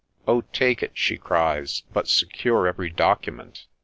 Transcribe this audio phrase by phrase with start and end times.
[0.15, 0.41] * Oh!
[0.51, 3.67] take it,' she cries;' but secure every document.'